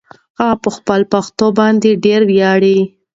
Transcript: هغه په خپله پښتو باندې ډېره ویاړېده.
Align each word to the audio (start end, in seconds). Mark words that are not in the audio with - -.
هغه 0.39 0.55
په 0.63 0.69
خپله 0.75 1.05
پښتو 1.13 1.45
باندې 1.59 1.99
ډېره 2.03 2.25
ویاړېده. 2.31 2.83